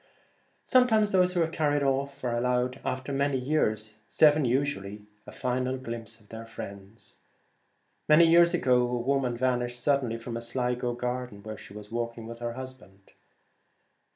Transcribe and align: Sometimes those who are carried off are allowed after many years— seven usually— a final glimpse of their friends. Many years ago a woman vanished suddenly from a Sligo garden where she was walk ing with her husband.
Sometimes 0.65 1.11
those 1.11 1.33
who 1.33 1.43
are 1.43 1.47
carried 1.47 1.83
off 1.83 2.23
are 2.23 2.35
allowed 2.35 2.81
after 2.83 3.13
many 3.13 3.37
years— 3.37 3.99
seven 4.07 4.45
usually— 4.45 5.05
a 5.27 5.31
final 5.31 5.77
glimpse 5.77 6.19
of 6.19 6.29
their 6.29 6.47
friends. 6.47 7.17
Many 8.09 8.25
years 8.27 8.51
ago 8.55 8.81
a 8.81 8.97
woman 8.97 9.37
vanished 9.37 9.79
suddenly 9.79 10.17
from 10.17 10.35
a 10.35 10.41
Sligo 10.41 10.95
garden 10.95 11.43
where 11.43 11.55
she 11.55 11.75
was 11.75 11.91
walk 11.91 12.17
ing 12.17 12.25
with 12.25 12.39
her 12.39 12.53
husband. 12.53 13.11